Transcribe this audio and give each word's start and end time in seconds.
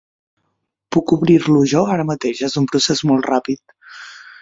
Puc 0.95 1.13
obrir-lo 1.17 1.63
jo 1.75 1.85
ara 1.97 2.09
mateix, 2.13 2.43
és 2.51 2.59
un 2.65 2.69
procés 2.75 3.07
molt 3.11 3.33
ràpid. 3.33 3.81